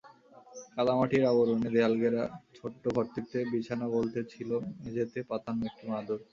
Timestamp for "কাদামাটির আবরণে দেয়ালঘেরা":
0.75-2.23